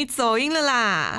[0.00, 1.18] 你走音了啦！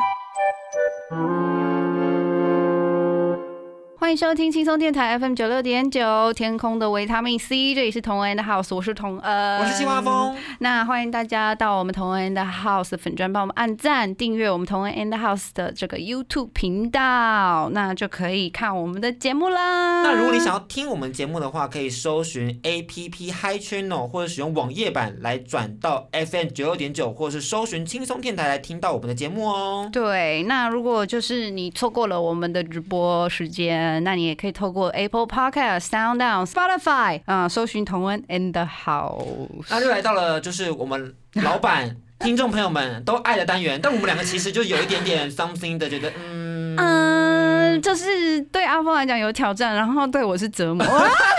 [4.11, 10.35] 迎收听轻松电台 FM 九六点九，天空的维他命 C，这里是同恩的 House，我是同恩，我是青蛙风。
[10.59, 20.01] 那欢迎大家到我们同恩的 House 粉专，帮我们按赞、订阅我们同恩 and House 的这个 YouTube 频道，那就可以看我们的节目啦。
[20.03, 29.89] 那如果你想要听我们节目的话，可以搜寻 APP Hi Channel，或者使用网页版来转到 FM 九六点九，或者是搜寻轻松电台来听到我们的节目哦。
[29.89, 39.65] 对，那如果就是你错过了我们的直播时间，那你也可以透过 Apple Podcast、SoundOn、Spotify 啊、搜寻同温 and House。
[39.69, 41.13] 那就来到了就是我们
[41.43, 50.85] 老板、 听众朋友们都爱的单元，但我们两个其实就有一点点 something 的，觉得嗯，嗯，就是对阿峰来讲有挑战，然后对我是折磨。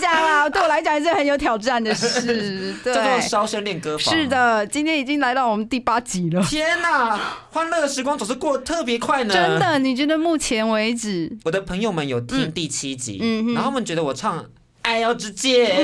[0.00, 2.74] 讲啦，对我来讲也是很有挑战的事。
[2.82, 4.14] 对，叫做烧声练歌房。
[4.14, 6.42] 是，的，今天已经来到我们第八集了。
[6.44, 7.18] 天哪，
[7.50, 9.32] 欢乐的时光总是过得特别快呢。
[9.32, 14.38] 真的，你觉得目前为止，我的朋友们有听第七集，嗯哼然后他们觉得我唱
[14.82, 15.74] 《爱要直接》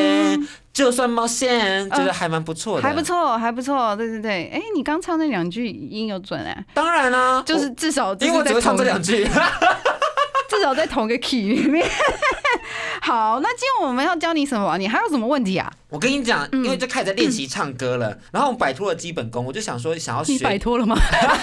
[0.73, 3.03] 就算冒险，觉得还蛮不错的，还不。
[3.03, 3.95] 错，还不错。
[3.97, 9.31] 对对对，哎，你刚唱那两句音有准哎，当然啦、就是至少我因为我只会唱这两句，句。
[10.49, 11.87] 至少在同一个 key 里面。
[13.07, 14.77] 好，那今天我们要教你什么？
[14.79, 15.73] 你还有什么问题啊？
[15.91, 20.97] 我跟你讲，嗯因为就开始在练习唱歌了，然后我摆脱了基本功，我就想说想要你摆学，脱了吗？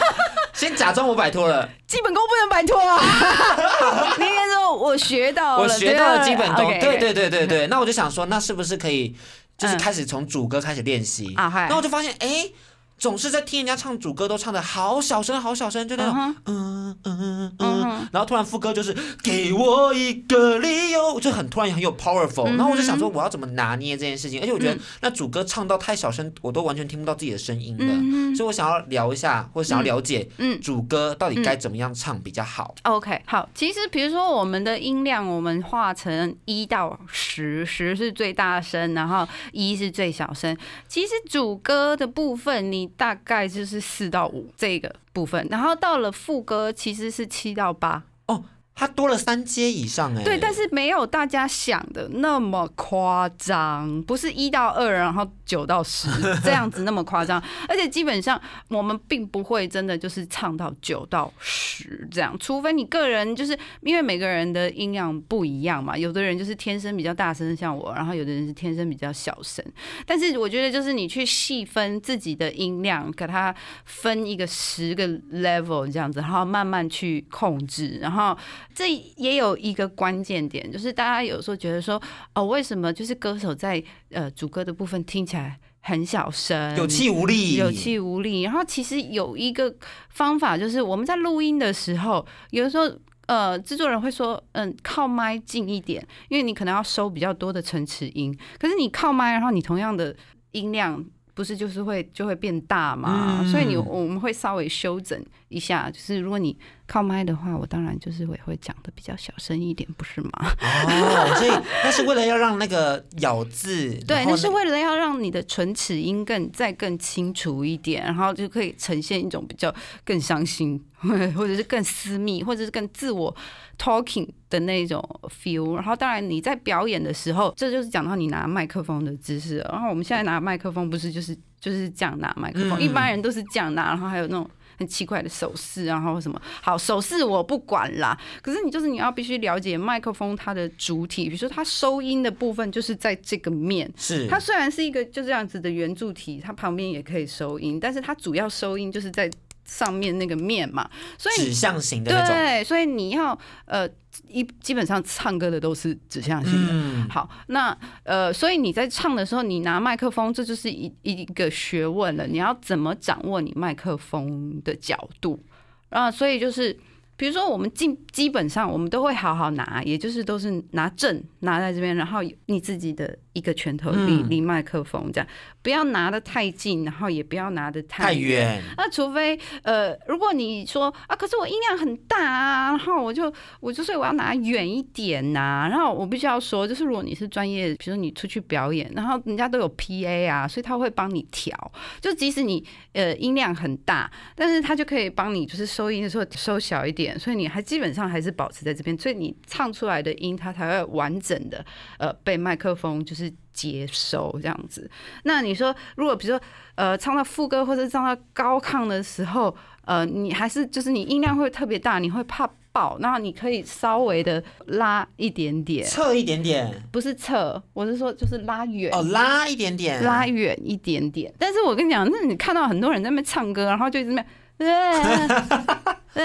[0.53, 2.99] 先假装我摆脱了，基本功不能摆脱啊！
[4.19, 7.67] 你应该说我学到了，我学到了基本功，对对对对对对。
[7.67, 9.15] 那我就想说，那是不是可以
[9.57, 11.33] 就是嗯开始从主歌开始练习？
[11.37, 12.49] 然后我就发现，哎。
[12.97, 30.59] 总是在听人家唱主歌，都唱的好小声，好小声，就那种嗯嗯嗯然后突然副歌就是给我一个理由，就很突然很有 powerful，、然后我就想说我要怎么拿捏这件事情，而且我觉得嗯那主歌唱到太小声，我都完全听不到自己的声音的，嗯所以我想要聊一下，或者想要了解嗯。
[30.61, 32.73] 主歌到底该怎么样唱比较好。
[32.83, 40.55] OK，好，其实比如说我们的音量，我们化成一到十，十是最大声，然后一是最小声。
[40.87, 48.43] 其实主歌的部分，你大概就是四到五这个部分，然后到了副歌其实是七到八哦。
[48.75, 56.09] 它多了三阶以上哎、对，但是没有大家想的那么夸张，不是一到二，然后九到十
[56.43, 57.41] 这样子那么夸张。
[57.69, 58.39] 而且基本上
[58.69, 69.63] 我们并不会真的就是唱到九到十这样，除非你个人就是因为每个人的音量不一样嘛，有的人就是天生比较大声，像我，然后有的人是天生比较小声。
[70.05, 73.53] 但是我觉得就是你去细分自己的音量，给它
[73.85, 78.35] 分一个十个 level 这样子，然后慢慢去控制，然后。
[78.73, 82.01] 这也有一个关键点，就是大家有时候觉得说，
[82.35, 88.41] 哦，为什么就是歌手在呃主歌的部分听起来很小声，有气无力，有气无力。
[88.43, 89.75] 然后其实有一个
[90.09, 92.91] 方法，就是我们在录音的时候，有的时候。
[93.25, 98.37] 呃，制作人会说，嗯，靠麦近一点，因为你可能要收比较多的层次音。
[98.59, 100.13] 可是你靠麦，然后你同样的
[100.51, 101.01] 音量，
[101.33, 103.39] 不是就是会就会变大嘛？
[103.41, 105.89] 嗯所以你我们会稍微修整一下。
[105.89, 110.31] 就是如果你靠麦的话，我当然就是会会讲的比较小声一点，不是吗？
[110.61, 111.51] 哦，所以
[111.83, 120.79] 那是为了要让那个咬字，对，那是为了要让你的唇齿音更再更清楚一点，然后就可以呈现一种比较更伤心，
[121.35, 123.35] 或者是更私密，或者是更自我
[123.77, 125.03] talking 的那种
[125.43, 125.75] feel。
[125.75, 129.57] 然后当然你在表演的时候，这就是讲到你拿麦克风的姿势。
[129.69, 134.49] 然后我们现在拿麦克风不是就是就是这样拿麦克风，嗯一般人都是这样拿，然后还有那种。
[134.75, 138.19] 很奇怪的手势，然后什么好手势我不管啦。
[138.41, 149.29] 可是你就是你要必须了解麦克风它的主体，比如说它收音的部分就是在这个面，是它虽然是一个就这样子的圆柱体，它旁边也可以收音，但是它主要收音就是在
[149.65, 152.35] 上面那个面嘛，所以指向型的那种。
[152.35, 153.87] 对，所以你要呃
[154.27, 156.69] 一基本上唱歌的都是指向性的。
[156.71, 162.27] 嗯，好，那呃，所以你在唱的时候，你拿麦克风，这就是一一个学问了。
[162.27, 165.43] 你要怎么掌握你麦克风的角度
[165.89, 166.11] 啊？
[166.11, 166.77] 所以就是，
[167.23, 175.27] 比如说我们基基本上我们都会好好拿，也就是都是拿正拿在这边，然后你自己的一个拳头离嗯离麦克风这样，
[175.61, 178.57] 不要拿的太近，然后也不要拿的太远。
[178.57, 178.63] 远。
[178.75, 191.71] 那除非呃，如果你说啊，可是我音量很大啊，然后我就我就所以我要拿远一点呐、然后我必须要说，就是如果你是专业，比如说你出去表演，然后人家都有 PA 啊，所以他会帮你调，
[192.01, 192.61] 就即使你
[192.91, 201.65] 呃音量很大，但是他就可以帮你就是收音的时候收小一点，所以你还基本上还是保持在这边，所以你唱出来的音它才会完整的
[201.97, 204.89] 呃被麦克风就是接收这样子。
[205.23, 206.45] 那你说如果比如说
[206.75, 209.55] 呃唱到副歌或者唱到高亢的时候，
[209.85, 218.91] 呃，你还是就是你音量会特别大，你会怕爆，然后你可以稍微的拉一点点，侧一点点，不是侧，我是说就是拉远。
[218.93, 226.23] 哦，拉一点点，拉远一点点，但是我跟你讲，那你看到很多人在那边唱歌，然后就一直在那边，呃呃，对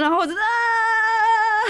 [0.00, 0.38] 然后我就啊，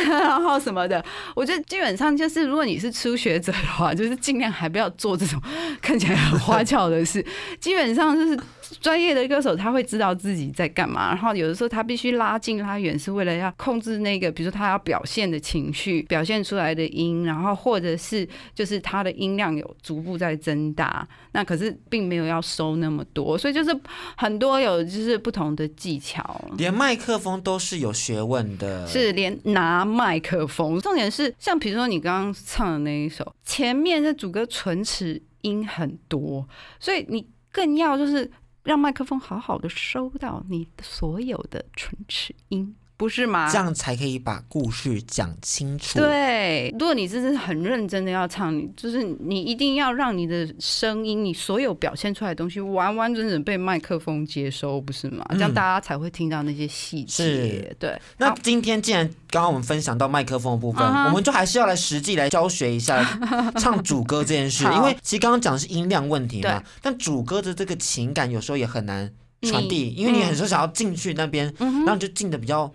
[0.09, 1.05] 然后什么的，
[1.35, 5.41] 我觉得基本上就是，如果你是初学者的话，就是尽量还不要做这种
[5.83, 7.25] 看起来很花俏的事。
[7.61, 8.39] 基本上就是
[8.81, 23.77] 专业的歌手，他会知道自己在干嘛，然后有的时候他必须拉近拉远，是为了要控制那个，比如说他要表现的情绪，表现出来的音，然后或者是就是他的音量有逐步在增大，那可是并没有要收那么多，所以就是
[24.17, 26.51] 很多有就是不同的技巧。
[26.57, 28.87] 连麦克风都是有学问的。
[28.87, 36.47] 是连拿麦克风，重点是像比如说你刚刚唱的那一首，前面的主歌唇齿音很多，
[36.79, 38.31] 所以你更要就是
[38.71, 43.51] 让麦克风好好的收到你所有的唇齿音，不是吗？
[43.51, 55.25] 这样才可以把故事讲清楚。，对，如果你真是很认真的要唱，你就是你一定要让你的声音，你所有表现出来的东西完完整整被麦克风接收，不是吗？
[55.31, 57.77] 这样嗯大家才会听到那些细节是。
[57.79, 63.03] 对，那今天既然刚刚我们分享到麦克风的部分，我们就还是要来实际来教学一下
[63.57, 69.11] 唱主歌这件事，因为其实刚刚讲的是音量问题嘛，但主歌的这个情感有时候也很难
[69.41, 72.71] 传递，因为你很时候想要进去那边，嗯然后你就进的比较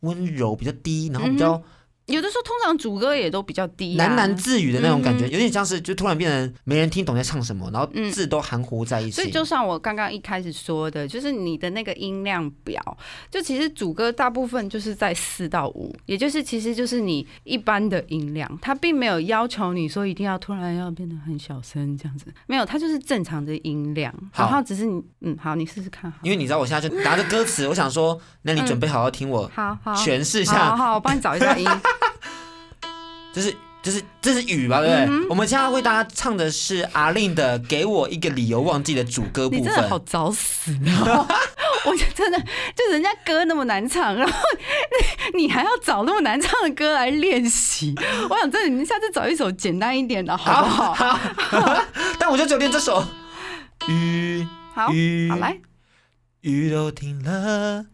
[0.00, 1.62] 温柔、比较低，然后比较
[2.10, 5.30] 有的时候通常主歌也都比较低、啊，喃喃自语的那种感觉，嗯。
[5.30, 8.10] 有点像是就突然变成没人听懂在唱什么，然后嗯。
[8.10, 9.12] 字都含糊在一起。
[9.12, 12.80] 所以就像我刚刚一开始说的，就是你的那个音量表，
[13.30, 24.44] 就其实主歌大部分就是在四到五，也就是其实就是你一般的音量，它并没有要求你说一定要突然要变得很小声这样子，没有，它就是正常的音量，好。
[24.44, 31.64] 然后只是你嗯，好，你试试看，好，因为你知道我现在就拿着歌词，我想说，那你准备好好听我好好，诠释一好下，好，我帮你找一下音，
[33.32, 35.06] 这是这是这是雨吧，对不对？
[35.06, 40.06] 嗯我们现在为大家唱的是阿令的《给我一个理由忘记》的主歌部你真的好分。
[40.06, 41.26] 找死啊！
[41.86, 42.38] 我就真的
[42.76, 44.38] 就人家歌那么难唱，然后
[45.32, 47.94] 你你还要找那么难唱的歌来练习。
[48.28, 50.92] 我想真的，你下次找一首简单一点的好不好？
[50.92, 51.82] 好，
[52.18, 53.02] 但我就只有练这首。
[53.88, 55.58] 雨好，雨好来，
[56.42, 57.86] 雨都停了，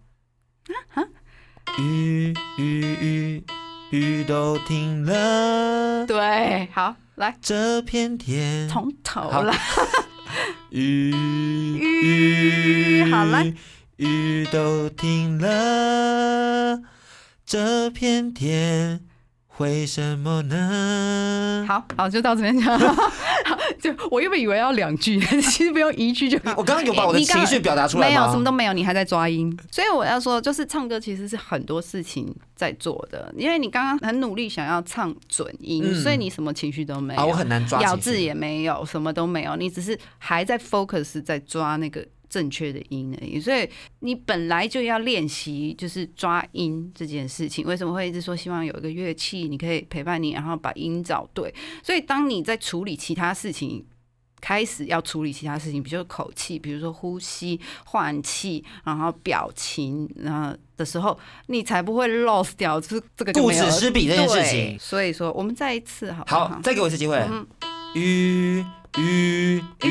[1.78, 3.44] 雨雨雨
[3.90, 8.69] 雨都停了，对，好来，这片天。
[8.69, 9.43] 从头好。
[9.43, 9.56] 来。
[10.70, 11.10] 雨
[11.81, 13.44] 雨好了，
[13.96, 16.82] 雨都停了，
[17.46, 19.00] 这片天
[19.58, 21.65] 为什么呢？
[21.67, 23.10] 好好，就到这边讲好。
[23.81, 26.55] 就我原本以为要两句， 其实不用一句就好。
[26.56, 29.56] 我刚刚有把我的情绪表达出来没有，什么都没有，你还在抓音。
[29.70, 43.40] 所以我要说，就是唱歌其实是很多事情在做的，因为你刚刚很努力想要唱准音，嗯所以你什么情绪都没有，啊，我很难抓咬字也没有，什么都没有，你只是还在 focus 在抓那个正确的音而已。
[43.40, 43.68] 所以
[44.00, 47.66] 你本来就要练习，就是抓音这件事情。
[47.66, 51.54] 为什么会一直说希望有一个乐器，你可以陪伴你，然后把音找对？
[51.82, 53.84] 所以当你在处理其他事情。
[54.38, 64.78] 开始要处理其他事情，比如说口气，比如说呼吸、换气，然后表情，然后的时候，你才不会 lost 掉，就是这个就顾此失彼这件事情。
[64.78, 66.48] 所以说，我们再一次好不好？
[66.48, 67.16] 好，再给我一次机会。
[67.16, 67.44] 嗯
[67.94, 68.62] 雨
[68.96, 69.91] 雨雨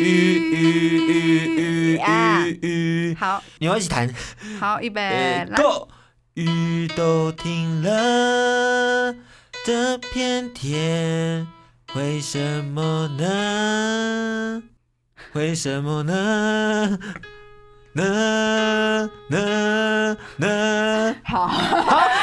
[0.00, 0.04] 雨
[0.50, 4.12] 雨雨雨啊雨雨，好 你要一起弹。
[4.58, 5.46] 好，预备。
[5.56, 5.88] ，Go！
[6.34, 9.14] 雨都停了，
[9.64, 11.46] 这片天
[11.94, 14.62] 为什么呢？
[15.34, 16.98] 为什么呢？
[17.94, 21.48] 呢呢呢，好，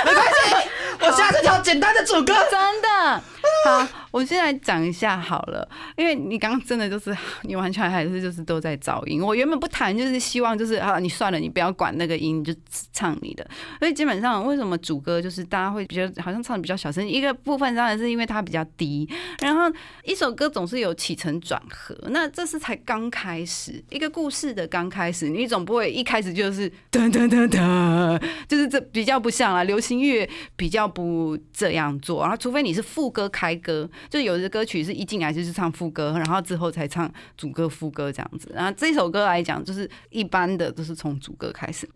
[0.05, 0.55] 没关系，
[1.05, 2.33] 我下次挑简单的主歌。
[2.49, 3.21] 真的
[3.65, 5.67] 好，我先来讲一下好了，
[5.97, 9.21] 因为你刚刚真的就是 你完全还是就是都在噪音。
[9.21, 12.55] 我原本不谈，就是希望就是啊，你算了，你不要管那个音，就
[12.93, 13.45] 唱你的。
[13.77, 19.05] 所以基本上为什么主歌就是大家会比较好像唱的比较小声，一个部分当然是因为它比较低，
[19.41, 19.63] 然后
[20.05, 38.51] 一首歌总是有起承转合，那这是才刚开始一个故事的刚开始，你总不会一开始就是噔噔噔噔，就是这比较不像啊，流行乐比较不这样做，然后除非你是副歌开歌，就有的歌曲是一进来就是唱副歌，然后之后才唱主歌副歌这样子。
[38.53, 41.89] 然后这首歌来讲，就是一般的都是从主歌开始，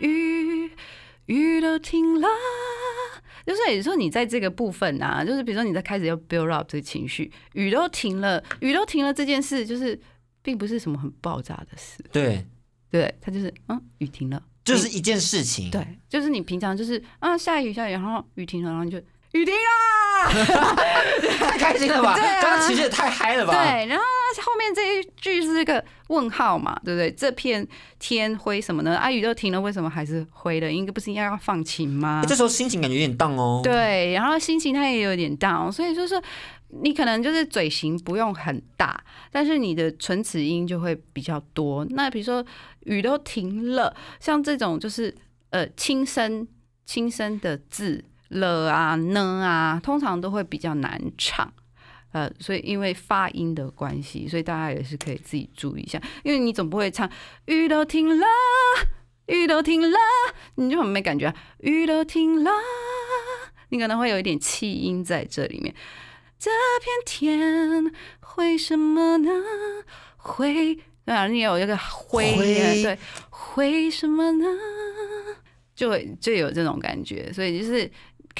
[0.00, 0.70] 雨
[1.26, 2.28] 雨都停了。
[3.46, 9.98] 就是有时候，你在这个部分啊，就是比如说你在开始要 build up 这个情绪，雨都停了，雨都停了这件事，就是
[10.42, 12.46] 并不是什么很爆炸的事，对，
[12.90, 15.70] 对，它就是嗯，雨停了，就是一件事情。
[15.70, 19.00] 对，就是你平常就是啊下雨下雨，然后雨停了，然后你就
[19.32, 20.28] 雨停啦，
[21.38, 22.14] 太开心了吧？
[22.18, 23.52] 对啊刚刚情绪也太嗨了吧？
[23.52, 24.04] 对，然后
[24.42, 27.10] 后面这一句是一个问号嘛，对不对？
[27.12, 27.66] 这片
[27.98, 28.96] 天灰什么呢？
[28.96, 30.70] 啊，雨都停了，为什么还是灰的？
[30.72, 32.28] 应该不是应该要放晴吗欸，？
[32.28, 36.20] 这时候心情感觉有点荡哦。，对，然后心情它也有点 down，所以就是
[36.82, 41.86] 你可能就是嘴型不用很大，但是你的唇齿音就会比较多。
[41.90, 42.44] 那比如说
[42.80, 45.14] 雨都停了，像这种就是
[45.50, 46.46] 呃轻声
[46.84, 51.52] 轻声的字了啊呢啊，通常都会比较难唱。
[52.12, 57.08] 呃，所以因为发音的关系，所以大家也是可以自己注意一下，因为你总不会唱
[57.44, 58.26] 雨都停了，
[59.26, 59.96] 雨都停了，
[60.56, 61.36] 你就很没感觉、啊。
[61.58, 62.50] 雨都停了，
[63.68, 65.72] 你可能会有一点气音在这里面。
[66.36, 66.50] 这
[66.82, 69.30] 片天会什么呢？
[70.16, 74.46] 会啊，你有一个灰，对，会什么呢？
[75.76, 77.90] 就会就有这种感觉，所以就是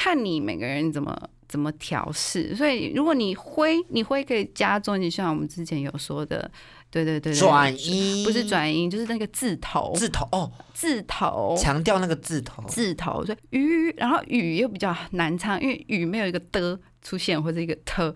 [0.03, 1.15] 看你每个人怎么
[1.47, 2.57] 怎么调试。
[2.57, 6.51] 所以如果你灰，你灰可以加重，就像我们之前有说的，
[6.91, 12.63] 对对对对转音不是转音，就是那个字头，字头哦，字头，强调那个字头。
[12.67, 18.15] 字头，所以雨，然后雨又比较难唱，因为雨没有一个的出现或者一个特，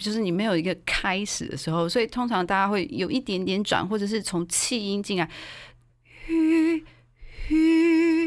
[0.00, 5.30] 就是你没有一个开始的时候，所以通常大家会有一点点转，或者是从气音进来，
[6.26, 6.84] 雨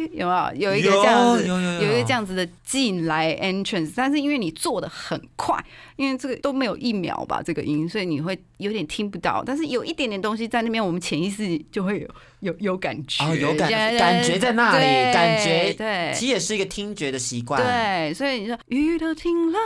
[0.06, 1.48] 雨有没有有一个这样子？
[1.48, 5.58] 有有有有一个这样子的进来 entrance，但是因为你做的很快，
[5.96, 9.44] 因为这个都没有一秒吧，这个音，所以你会有点听不到。
[9.46, 12.08] 但是有一点点东西在那边，我们潜意识就会有
[12.40, 19.60] 有有感觉，哦，有感觉感觉在那里，感觉对其实也是一个听觉的习惯。，对，所以你说雨都停了，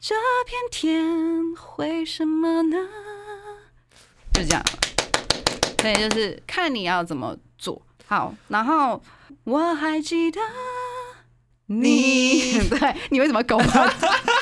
[0.00, 0.14] 这
[0.46, 2.76] 片天会什么呢？
[4.32, 4.62] 就这样，
[5.80, 8.34] 所以就是看你要怎么做好。
[8.48, 9.02] 然后
[9.46, 10.40] 我还记得
[11.66, 13.92] 你， 对你为什么狗吗？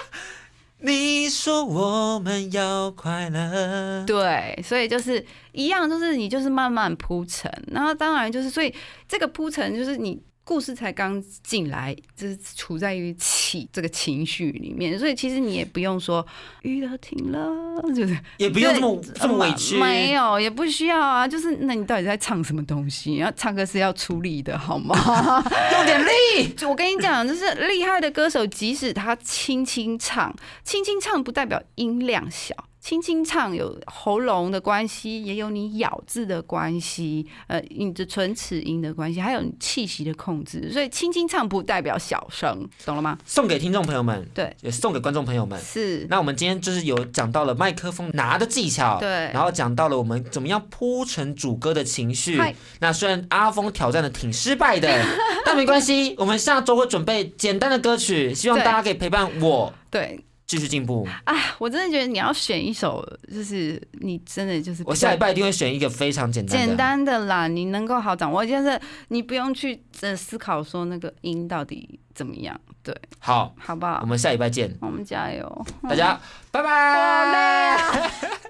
[0.80, 4.02] 你说我们要快乐。
[4.06, 8.74] 对，所以就是一样，就是你就是慢慢铺陈，然后当然就是，所以
[9.06, 16.24] 这个铺陈就是你故事才刚进来，就是处在于起这个情绪里面，所以其实你也不用说
[16.62, 17.50] 雨要停了，
[17.94, 19.78] 就是也不用这么这么委屈。
[19.78, 21.26] 没有，也不需要啊。
[21.26, 23.16] 就是那你到底在唱什么东西？
[23.16, 24.94] 然后唱歌是要出力的，好吗？
[25.72, 26.52] 用点力。
[26.54, 32.54] 就我跟你讲，就是厉害的歌手，即使他轻轻唱，轻轻唱不代表音量小。
[32.84, 40.70] 轻轻唱有喉咙的关系，也有你咬字的关系，呃，你的唇齿音的关系，还有你气息的控制。
[40.70, 43.16] 所以轻轻唱不代表小声，懂了吗？
[43.24, 45.58] 送给听众朋友们，对，也送给观众朋友们。
[45.58, 52.38] 是，那我们今天就是有讲到了麦克风拿的技巧，对然后讲到了我们怎么样铺陈主歌的情绪。
[52.80, 55.02] 那虽然阿峰挑战的挺失败的，
[55.46, 61.06] 但没关系，我们下周会准备简单的歌曲，希望大家可以陪伴我对继续进步。
[61.24, 66.66] 啊，我真的觉得你要选一首，就是你真的就是我下礼拜一定会选一个非常简单的。
[66.66, 74.06] 简单的啦，你能够好掌握，就是你不用去呃思考说那个音到底怎么样，对，好，好不好我？
[74.06, 76.20] 们下礼拜见，我们加油，大家
[76.50, 78.10] 拜拜。